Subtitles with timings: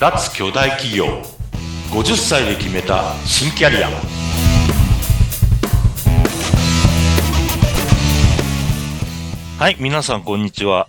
[0.00, 1.06] 脱巨大企業。
[1.90, 3.88] 50歳で決めた新キャリア
[9.58, 10.86] はい皆さんこんにちは。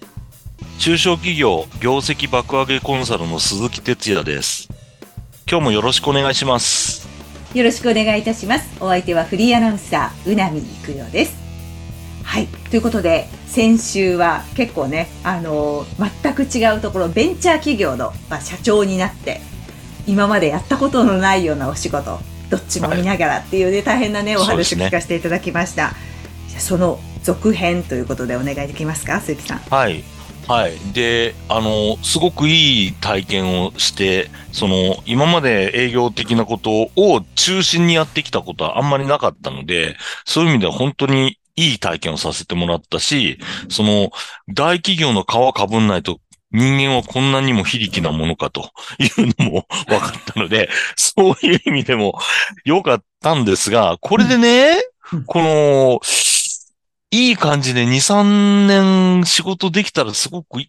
[0.77, 4.69] 中小企業業績爆上げコンサルの鈴木哲也です。
[5.49, 7.09] 今日もよろしくお願いします。
[7.55, 8.77] よろしくお願いいたします。
[8.79, 11.38] お相手はフリーアナウンサーうなみいくよです
[12.29, 12.47] はい。
[12.69, 15.83] ということで先週は結構ねあの
[16.21, 19.41] 全く違うところベンチャー企業の、まあ、社長になって
[20.05, 22.19] 今までやったことのないようなお仕事
[22.51, 25.93] どっちも見ながらっていうね、はい、大変なねお話を聞かせていただきました、
[26.59, 29.57] その続編ということでお願いできますか鈴木さん。
[29.57, 30.03] はい。
[30.47, 30.79] はい。
[30.93, 43.37] で、あの、すごくいい体験をして、その、今まで営業的なことを中心にやってきたことはあんまりなかったので、そういう意味では本当にいい体験をさせてもらったし、
[43.69, 44.11] その、
[44.47, 46.19] 大企業の皮かぶんないと
[46.51, 52.17] 人間はこんなにも非力なものかというのも分かったので、そういう意味でも
[52.65, 54.81] 良かったんですが、これでね、
[55.27, 55.99] この、
[57.11, 60.61] いい感じで2、3年仕事できたらすごく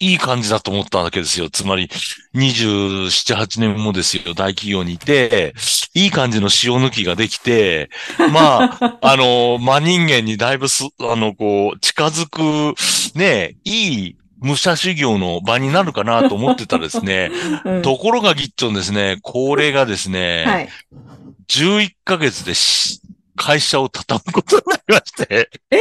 [0.00, 1.50] いい感じだと思ったわけですよ。
[1.50, 1.88] つまり、
[2.34, 5.54] 27、8年もですよ、大企業にいて、
[5.94, 7.90] いい感じの塩抜きができて、
[8.32, 12.74] まあ、 あの、真人間にだいぶす、あの、こう、近づく、
[13.18, 17.30] ね、いい武者修行の場になるかなと思ってたらですね、
[17.64, 20.68] うん、ところがギッチョンですね、これがですね、はい、
[21.48, 22.52] 11ヶ月で
[23.36, 25.50] 会社を畳むことになりまして。
[25.70, 25.80] ええ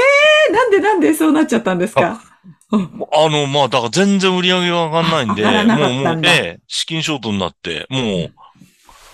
[0.50, 2.22] ー、なんでなんでそうなっちゃったんですか？
[3.14, 8.30] あの、まあ、だから全然売り上げが上がんないんで、もう、もうね、資金ショートになって、も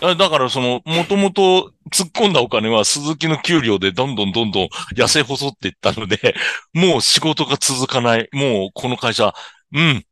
[0.08, 6.36] う、だからその、もともと突っ込んだお金は鈴木の給料でどんどんどんどん痩せ細っていったので、
[6.74, 8.28] もう仕事が続かない。
[8.34, 9.34] もうこの会社、
[9.74, 10.04] うん、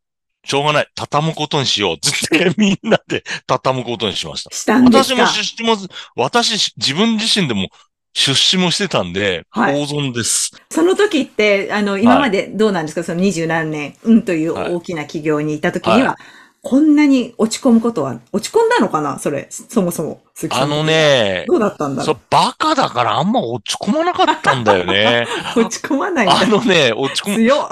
[0.46, 0.88] しょうがない。
[0.96, 1.98] 畳むことにしよう。
[2.02, 4.56] ずってみんなで畳むことにしました。
[4.56, 5.24] したんですか？
[5.28, 5.76] 私も、
[6.16, 7.68] 私、自分自身でも
[8.14, 10.52] 出資もしてたんで、はい、大損です。
[10.70, 16.16] その時って、あの、今までどうなんですか、はい、その二十何年、うんという大きな企業にいた時には、はい、
[16.62, 19.18] こんなに落ち込むことは、落ち込んだのかな？
[19.18, 20.22] それ、そもそも。
[20.50, 22.18] あのね、どうだったんだろう？
[22.30, 25.26] バカだからあんま落ち込まなかったんだよね。
[25.56, 26.40] 落ち込まないんだ。
[26.40, 27.38] あのね、落ち込む。
[27.38, 27.70] 強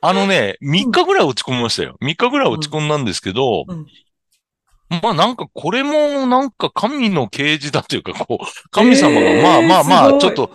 [0.00, 1.96] あのね、3日ぐらい落ち込みましたよ。
[2.00, 3.86] 3日ぐらい落ち込んだんですけど、うんうん
[5.02, 10.50] まあなんかこれもなんか神の啓示だというか、こう、 神様がまあまあまあ、ちょっと、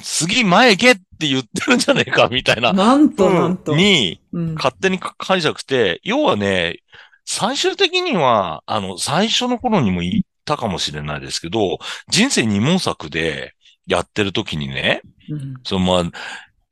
[0.00, 2.72] 次前行けって言ってるんじゃねえか、みたいな。
[2.72, 3.74] なんとなんと。
[3.74, 4.20] に、
[4.54, 6.78] 勝手に解釈して、要はね、
[7.26, 13.54] 最終的には、あの、最初の頃にも言ったかもしれないですけど、人生二毛作で
[13.86, 16.12] やってる時にね、うん、そのまあ、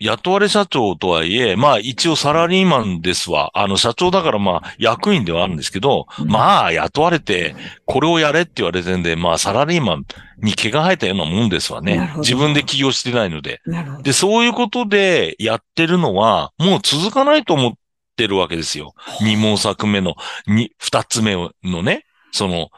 [0.03, 3.51] 雇われ社長とはいえ、まあ一応サラリーマンですわ。
[3.55, 7.55] あの社長だからまあ役員ではあるんですけど、うん、まあ雇われて、
[7.87, 10.07] これをやれって言われてんで、まあサラリーマン
[10.39, 12.13] に毛が生えたようなもんですわね。
[12.17, 13.61] 自分で起業してないので。
[14.03, 17.73] で、そういうことでやってるのは、もう続かないと思っ
[18.17, 18.95] てるわけですよ。
[19.21, 22.71] 二毛作目の、二、二つ目のね、その、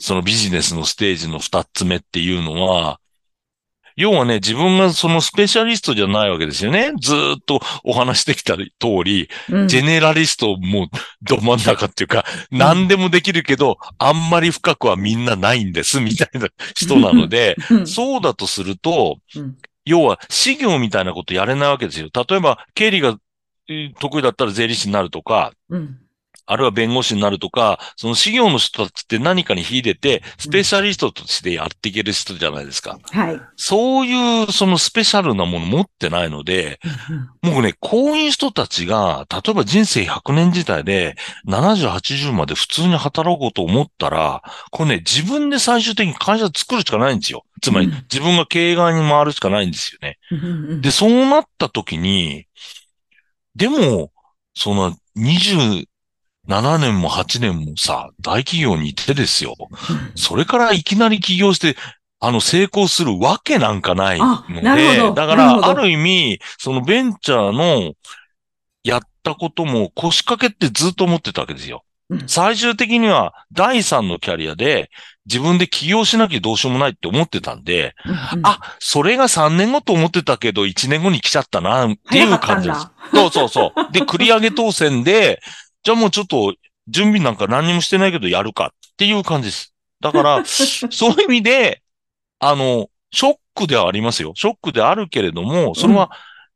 [0.00, 3.00] そのビジネスのステージの二つ目っていうのは、
[3.98, 6.92] 要はね、自分がそのスペシャリストじゃないわけですよね。
[7.00, 8.62] ずっとお話してきた通
[9.04, 10.88] り、うん、ジェネラリストも
[11.20, 17.56] ど真ん中っていうか、うん、何でもできるけど、あんまり深くはみんなないんです、みたいな人なので、
[17.86, 19.18] そうだとすると、
[19.84, 22.08] 要は、事業みたいなことやれないわけですよ。
[22.14, 23.16] 例えば、経理が
[23.98, 25.98] 得意だったら税理士になるとか、うん
[26.48, 32.98] あるいは弁護士になるとか、その事業の人たちって何かに秀でて、スペシャリストとしてやっていける人じゃないですか。
[33.10, 33.40] はい。
[33.56, 36.80] そういうそのスペシャルなもの持ってないので、
[37.42, 41.16] もうね、こういう人たちが、例えば人生100年時代で
[41.46, 47.44] 70、80まで普通に働こうと思ったら、これね、自分で最終的に会社作るしかないんですよ。
[47.60, 50.18] つまり、自分が経営側に回るしかないんですよね。
[50.80, 52.46] で、そうなった時に、
[53.54, 54.12] でも、
[54.54, 55.86] その20、
[56.48, 59.54] 7年も8年もさ、大企業にいてですよ。
[60.14, 61.76] それからいきなり起業して、
[62.20, 64.42] あの、成功するわけなんかないの
[64.74, 67.92] で、だから、ある意味、そのベンチャーの
[68.82, 71.84] やったことも腰掛けってずっと思ってたわけですよ。
[72.26, 74.88] 最終的には第3のキャリアで
[75.26, 77.94] 自分で起業しなきゃどうしようもないって思ってたんで、
[78.42, 82.86] あ、それが3年後と思ってたけど1年後に来ちゃったなっていう感じです。
[83.12, 83.92] そうそうそう。
[83.92, 85.40] で、繰り上げ当選で、
[85.82, 86.54] じゃあもうちょっと
[86.88, 89.74] 準備なんか何もしてないけどやるかっていう感じです。
[90.00, 91.82] だから、 そういう意味で、
[92.38, 94.32] あの、ショックではありますよ。
[94.36, 96.10] ショックであるけれども、それは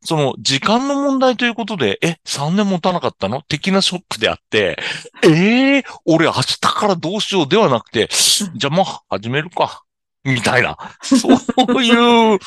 [0.04, 3.42] その時間の問題ということで、え、3年持たなかったの？
[3.42, 4.76] 的なショックであって、
[5.25, 9.82] ええ俺明日からどうしようではなくて、じゃあもう始めるか。
[10.24, 10.76] みたいな。
[11.02, 12.38] そういう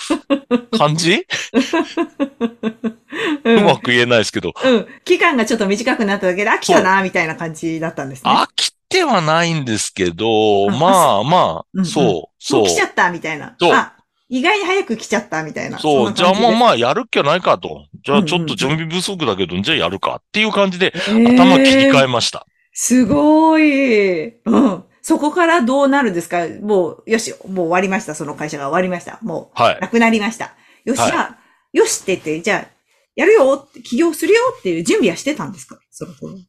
[0.77, 1.25] 感じ？
[3.43, 4.87] ううんまく言えないですけど、うん。
[5.03, 8.31] 期間がちょっと短くなっただけで飽きたな、みたいな感じだったんですね。
[8.31, 10.87] 飽きてはないんですけど、あま
[11.19, 12.75] あまあ、そう、もそうう来。
[12.75, 13.55] ちゃった、みたいな。
[13.59, 13.93] そうあ、
[14.29, 15.79] 意外に早く来ちゃった、みたいな。
[15.79, 17.85] そう、じゃあもうあ、まあやるっきゃないかと。
[18.03, 22.45] じゃあちょっと準備不足だけど、じゃあやるかっていう感じで、頭頭切り替えました。
[22.73, 24.27] すごい。
[24.45, 24.83] うん。
[25.07, 26.47] そこからどうなるんですか？
[26.63, 28.15] もう、よし、もう終わりました。
[28.15, 29.19] その会社が終わりました。
[29.21, 29.77] もはい。
[29.77, 30.55] う、なくなりました。
[30.83, 31.37] よっしゃ、は
[31.73, 32.67] よしって言って、じゃあ、
[33.15, 35.77] やるよって、起業するよっていう準備はしてたんですか？
[35.91, 36.39] その頃。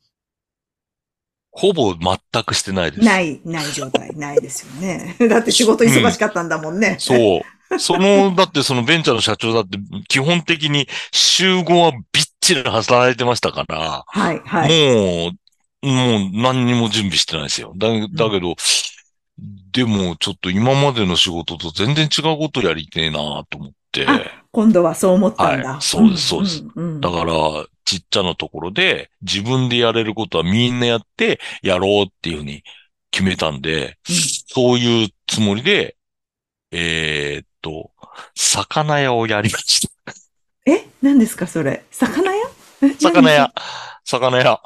[1.50, 3.04] ほぼ全くしてないです。
[3.04, 4.16] ない、ない状態。
[4.16, 5.16] ないですよね。
[5.28, 6.96] だって仕事忙しかったんだもんね。
[6.98, 7.78] そう。
[7.78, 9.76] その、だってそのベンチャーの社長だって
[10.08, 14.70] 基本的に週5はびっちり働いてましたから、はい、はい。
[14.70, 15.30] もう、
[15.82, 17.72] もう何にも準備してないですよ。
[17.76, 18.56] だだけど、
[19.72, 24.20] でもちょっと今までの仕事と全然違うことやりてえなと思って、あ
[24.50, 25.72] 今度はそう思ったんだ。
[25.72, 27.34] はいそうですそうですんうんだから
[27.84, 32.64] ちっちゃなところで自分でやれることはみんなやってやろうっていうふうに
[33.10, 34.16] 決めたんで、うん
[34.48, 35.96] そういうつもりで、
[36.72, 37.90] えーっと、
[38.34, 40.14] 魚屋をやりました。
[40.64, 40.86] え？
[41.02, 41.84] 何ですかそれ？
[41.90, 42.46] 魚屋？
[42.82, 42.94] え？
[42.98, 43.62] 魚屋何、
[44.04, 44.62] 魚屋。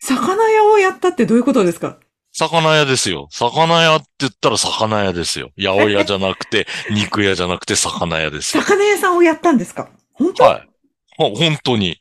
[0.00, 1.98] 魚屋をやったってどういうことですか？
[2.32, 3.28] 魚屋ですよ。
[3.30, 5.50] 魚屋って言ったら魚屋ですよ。
[5.58, 8.62] 八百屋じゃなくて、 肉屋じゃなくて魚屋ですよ。
[8.62, 9.88] 魚屋さんをやったんですか？
[10.12, 10.44] 本当？
[10.44, 10.68] はい。
[11.16, 12.00] ほ本当に。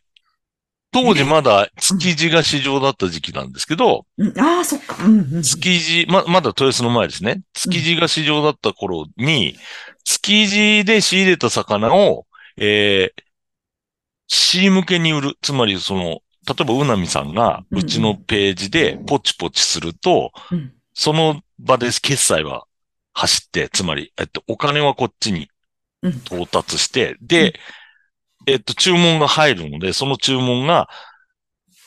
[0.91, 5.03] 当時まだ築地が市場だった時期なんですけど、うん、ああ、そっか。
[5.03, 5.41] うんうん。
[5.41, 7.41] 築地、ま、まだ豊洲の前ですね。
[7.53, 9.55] 築地が市場だった頃に、
[10.05, 12.25] 築地で仕入れた魚を、
[12.57, 13.21] えー、
[14.27, 15.37] C 向けに売る。
[15.41, 17.77] つまりその、例えばうなみさんがうん。
[17.79, 20.73] うんうちのページでポチポチすると、うん。
[20.93, 22.65] その場で決済は
[23.13, 25.49] 走って、つまり、えっと、お金はこっちに
[26.01, 26.11] うん。
[26.11, 27.59] 到達して、で、
[28.47, 30.89] えっと、注文が入るので、その注文が、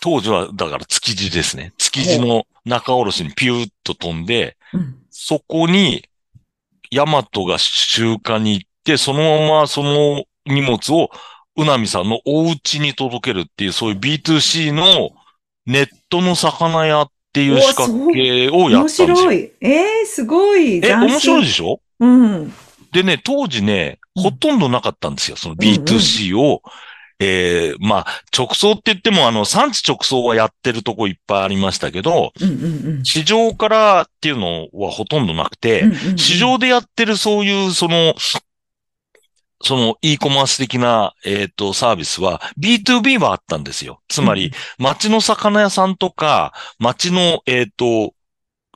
[0.00, 1.72] 当時は、だから築地ですね。
[1.78, 4.98] 築地の中卸にピューッと飛んで、うん。
[5.10, 6.08] そこに、
[6.90, 11.10] ヤマトが集荷に行って、そのままその荷物を、
[11.60, 15.10] うなみさんのお家に届けるっていう、そういう B2C の
[15.66, 19.16] ネットの魚屋っていう仕掛けをや面ったんですよ。
[19.16, 19.52] 白い。
[19.60, 20.84] ええすごい。
[20.84, 21.80] え、面白いでしょ？
[22.00, 22.52] うん。
[22.92, 25.36] でね、当時ね、うんほとんどなかったんですよ。
[25.36, 26.62] そのうんうん B2C を。
[27.22, 33.04] えーまあ、直送って言っても、あの、産地直送はやってるとこいっぱいありましたけど、うんうんうん。
[33.04, 38.14] 市場からっていうのはほとんどなくて、うんうんうん市場でやってるそういう、その、
[39.62, 44.00] その e コマース的な、えっ、と、サービスは B2B はあったんですよ。
[44.08, 48.14] つまり、町の魚屋さんとか、町の、えっ、と、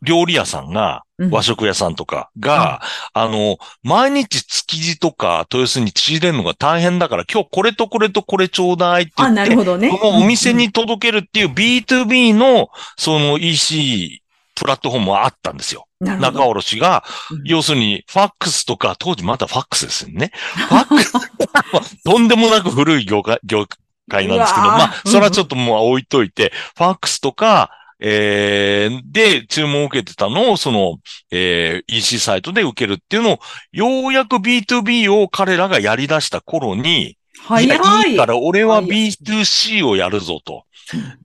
[0.02, 2.82] 料理屋さんが、うん和食屋さんとかが、
[3.12, 9.90] あの、毎日築地とか豊洲に仕入れるのが大変だから、今日これとこれとこれちょうだいって言あ、って、なるほどね。
[9.90, 14.23] このお店に届けるっていう B2B の、その EC
[14.54, 15.86] プラットフォームはあったんですよ。
[16.00, 16.48] 中ど。
[16.48, 20.30] 卸が、うん要するに、ファックスとか、当時まだファックスですよね。
[20.68, 21.12] ファックス、
[22.04, 23.66] とんでもなく古い業界、業
[24.08, 27.70] 界なんですけど、まあ、それはちょっともう置いといて、ファックスとか、
[28.00, 30.98] えー、で、注文を受けてたのを、その、
[31.30, 33.38] えー、EC サイトで受けるっていうのを、
[33.72, 37.66] ようやく B2B を彼らがやり出した頃に、早い。
[37.66, 37.76] いや、
[38.08, 40.64] いいから俺は早い B2C をやるぞと。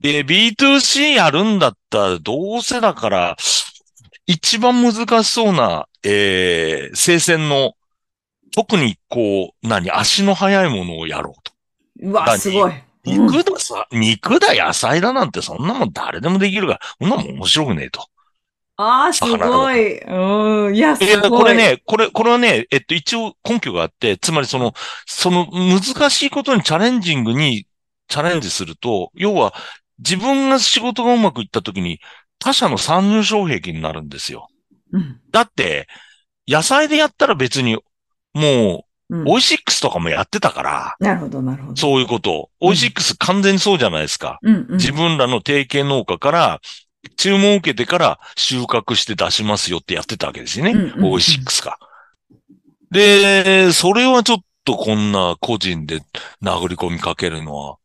[0.00, 3.36] で、B2C やるんだったら、どうせだから、
[4.26, 7.74] 一番難しそうな、えー、生鮮の、
[8.52, 11.52] 特にこう、何、足の速いものをやろうと。
[12.02, 12.72] うわ、すごい。
[12.72, 18.06] うん肉ださ、肉だ野菜だなんてそんなもん誰でもできるから、そんなもん面白くねえと。
[18.80, 19.98] ああ、すごい。
[20.00, 20.74] うん。
[20.74, 21.30] いや、すいや、ごい。
[21.30, 24.72] これね、これ、これはね、えっと、一応根拠があって、つまりその、
[25.06, 27.66] その難しいことにチャレンジングに
[28.08, 29.52] チャレンジすると、要は
[29.98, 32.00] 自分が仕事がうまくいった時に
[32.38, 34.48] 他社の参入障壁になるんですよ。
[34.92, 35.20] うん。
[35.30, 35.86] だって、
[36.48, 37.78] 野菜でやったら別に、
[38.32, 41.76] もうオイシックスとかもやってたから、なるほど、なるほど。
[41.76, 42.48] そういうこと。
[42.60, 44.38] オイシックス完全にそうじゃないですか。
[44.42, 44.76] うん、うん。
[44.76, 46.60] 自分らの提携農家から、
[47.16, 50.92] 注文を受けてから収穫して出しますよってやってたわけですよね。
[51.02, 51.78] オイシックスが。
[52.90, 56.00] で、それはちょっとこんな個人で
[56.42, 57.76] 殴り込みかけるのは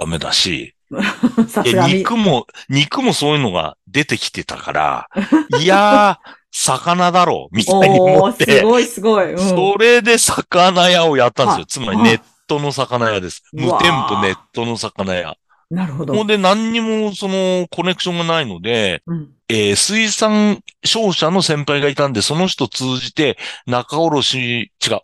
[0.00, 0.74] ダメだし。
[1.88, 5.08] 肉も、肉もそういうのが出てきてたから、
[5.60, 9.32] いやー、魚だろう、みたいに思って、すごい、すごい。
[9.32, 9.38] うん。
[9.38, 11.66] それで魚屋をやったんですよ。
[11.66, 13.42] つまりネットの魚屋です。
[13.52, 15.36] 無店舗ネットの魚屋。
[15.70, 16.14] なるほど。
[16.14, 19.30] ほんで何にもそのコネクションがないので、うん。
[19.48, 25.00] えー水産商社の先輩がいたんで、その人通じて仲卸、違う。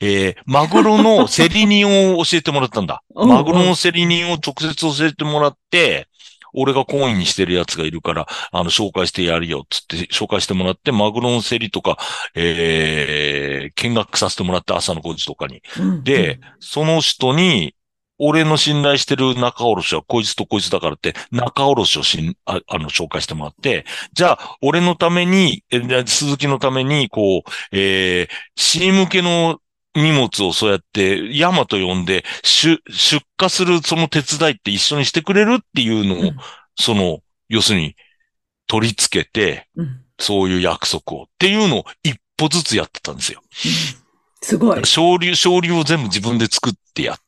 [0.00, 3.02] えーマグロの競り人を教えてもらったんだ。
[3.14, 6.06] うんマグロの競り人を直接教えてもらって、
[6.54, 11.98] 俺がコインにしてるやつがいるから、あの、紹介してやるよ、つって紹介してもらって、マグロの競りとか、
[12.34, 15.62] えー見学させてもらって、朝の5時とかに。
[15.78, 17.74] うんで、その人に、
[18.18, 29.60] 俺の信頼してる仲卸はこいつとこいつだからって、仲卸をしん、ああの、紹介してもらって、じゃあ、俺のために、えで鈴木のために、こう、えー、C 向けの
[29.94, 36.36] 荷物をそうやって、山と呼んで、出、出荷するその手伝いって一緒にしてくれるっていうのを、うん
[36.80, 37.96] その、要するに、
[38.68, 43.40] 取り付けて、うんそういう約束をっていうのを一歩ずつやってたんですよ。
[44.42, 44.84] すごい。
[44.84, 47.22] 昇竜、昇竜を全部自分で作ってやって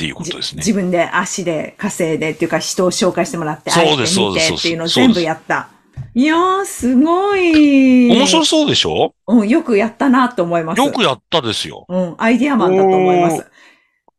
[0.00, 0.60] っていうことですね。
[0.60, 5.68] 自分で足で稼いでっていうか人を紹介してもらって、そうですそうですっていうのを全部やった。
[6.14, 8.10] いやー、すごい。
[8.10, 9.14] 面白そうでしょ？
[9.26, 10.78] うん、よくやったなと思います。
[10.78, 11.84] よくやったですよ。
[11.88, 13.46] うん、アイディアマンだと思います。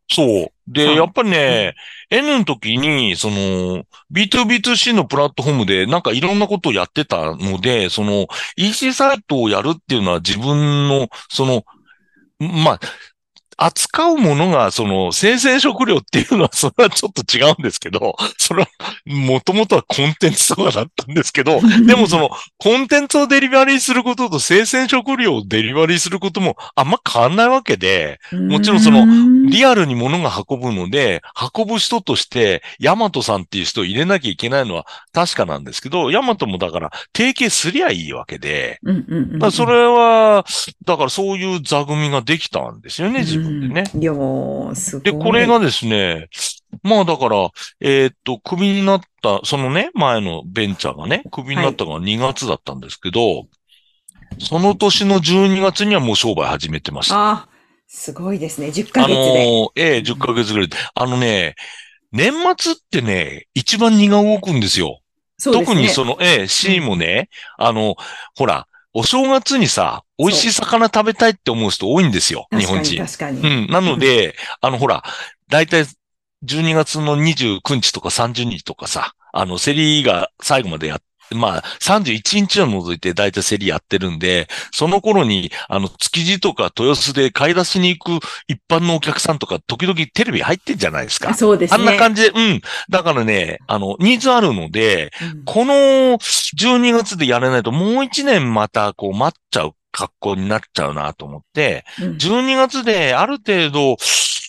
[0.08, 0.28] そう。
[0.28, 1.74] はいで、やっぱりね、
[2.10, 3.84] N の時に、その、
[4.14, 11.66] B2B2C のプラットフォームでなんかいろんなことをやってたので、その、EC サイトをやるっていうのは自分の、その、
[12.40, 12.80] まあ、
[13.58, 18.70] 扱うものが、その、生鮮食料っていうのは、それはちょっと違うんですけど、 それは、
[19.06, 31.22] もともとはコンテンツとかだったんですけど、 でもその、コンテンツをデリバリーすることと生鮮食料をデリバリーすることもあんま変わんないわけで、もちろんそののリアルに物が運ぶので、
[31.56, 38.80] 運ぶ人として、ヤマトさんっていう人を入れなきゃいけないのは確かなんですけど、ヤマトもだから提携すりゃいいわけで、
[39.52, 40.46] それは、
[40.86, 43.84] だからそういう座組ができたんですよね、自分でね。
[43.94, 45.04] うんいやー、すごい。
[45.04, 46.28] で、これがですね、
[46.84, 53.48] まあだから、えーっと、クビになった、そのね、前のベンチャーがね、クビになったのが2月だったんですけど、
[54.40, 57.32] その年の12月にはもう商売始めてました。
[57.32, 57.50] あ、
[57.88, 58.68] すごいですね。
[58.68, 59.16] 10ヶあ月で。
[59.16, 60.78] のー、ええ、10ヶ月ぐらいで。
[60.96, 61.56] あのね、
[62.12, 65.02] 年末ってね、一番荷が動くんですよ。
[65.38, 65.60] すね。
[65.60, 67.96] 特にその、ええ、C もね、あの、
[68.36, 73.06] ほら、お正月にさ、美味しい魚食べたいって思う人多いんですよ、日本人。
[73.06, 73.38] 確かに。
[73.42, 73.50] 確う。
[73.50, 73.68] ん。
[73.68, 75.04] なので、 あの、ほら、
[75.48, 75.86] だいたい
[76.44, 81.02] 12月の29日とか30日とかさ、あの、競りが最後までやっ
[81.34, 91.34] まあ、31日を除いて大体競りやってるんで、その頃に、あの、築地とか豊洲で買い出しに行く一般のお客さんとか、時々テレビ入ってんじゃないですか。
[91.34, 91.80] そうですね。
[91.80, 92.62] あんな感じで、うん。
[92.90, 103.98] だからね、あの、ニーズあるので、うんこの12月でやれないともう1年またこう待っちゃう格好になっちゃうなと思って、うん12月である程度、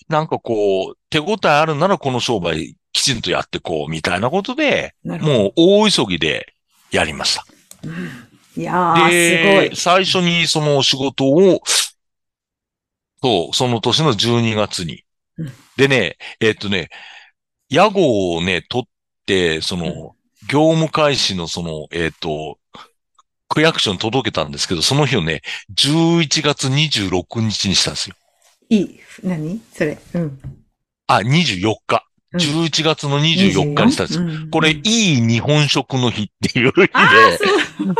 [0.08, 6.51] なんかこう、手応えあるならこの商売きちんとやってこう、みたいなことで、もう大急ぎで
[6.92, 7.44] やりました。
[8.56, 9.76] いやー、すで、ごい。
[9.76, 11.62] 最初にその仕事を、
[13.20, 15.04] そう、その年の12月に。
[15.38, 16.90] うんでね、えっとね、
[17.70, 18.88] 屋号をね、取っ
[19.26, 20.10] て、その、うん
[20.48, 22.58] 業務開始のその、えっと、
[23.48, 25.40] 区役所に届けたんですけど、その日をね、
[25.76, 28.16] 11月26日にしたんですよ。
[28.68, 29.00] いい。
[29.22, 29.60] 何？
[29.72, 29.96] それ。
[30.14, 30.40] うん。
[31.06, 32.04] あ、24日。
[32.32, 34.24] うん11月の24日にしたんですよ。
[34.24, 34.82] うんこれ、いい
[35.20, 36.88] 日本食の日っていう日で、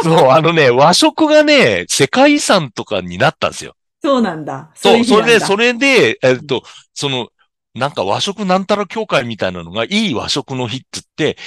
[0.03, 3.75] そう、そう、あのね、和食がね、世界遺産とかになったんですよ。
[4.03, 4.71] そうなんだ。
[4.75, 6.63] そう、それで、それで、えっと、
[6.95, 7.29] その、
[7.75, 10.87] なんか和食なんたら協会みたいなのが、いい和食の日って
[11.17, 11.41] 言って、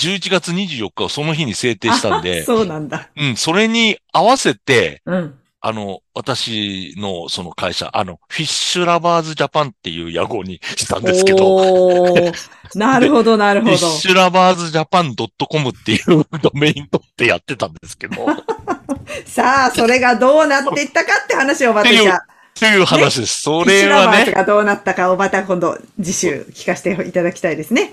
[0.00, 3.10] 11月24日をその日に制定したんあで、そうなんだ。
[3.16, 5.38] うん、それに合わせて、うん。
[5.66, 12.14] あの、私のその会社、あの、フィッシュラバーズジャパンっていう屋号にしたんですけど、
[12.76, 13.90] なるほど、なるほどフィッ。
[13.98, 18.36] シュラバーズジャパン .com っていうドメイン取ってやってたんですけど、っ
[19.26, 23.42] さあ、それがどうなっていったかって話をまたじゃあ、ていう話です。
[23.42, 27.92] そフィッシれはね、ュラバーズがどうなったかをまた今度、次週聞かせていただきたいですね。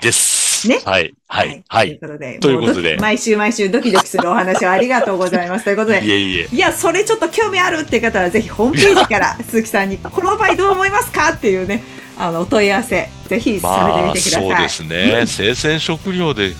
[0.00, 0.39] です。
[0.68, 1.88] ねはい、はい、はい。
[1.88, 5.64] ということで、ということで毎週毎週ドキドキするお話をありがとうございます。
[5.64, 6.48] ということで、 いえいえ。
[6.52, 11.82] いや、それちょっと興味あるっていう方は、ぜひホームページから 鈴木さんに、この場合どう思いますかっていうね、
[12.18, 14.42] あの、お問い合わせ、ぜひされてまあ、みてください。
[14.42, 15.24] そうですね。
[15.26, 16.52] 生鮮食料で、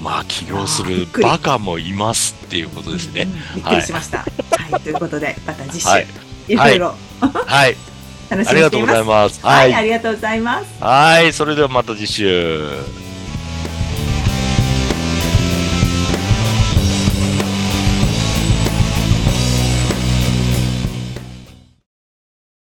[0.00, 3.28] まあ、起業するバカもいますっていうことですね。
[3.54, 4.18] うんびっくりしました。
[4.18, 6.06] はい、ということで、また次週、はい
[6.48, 7.76] い、ろいろはい。
[8.30, 8.86] 楽しありがとうご。
[8.86, 9.40] ざいます。
[9.42, 9.74] は、はいい。
[9.74, 10.66] ありがとうございます。
[10.82, 11.32] はい。
[11.32, 12.68] それではまた次週。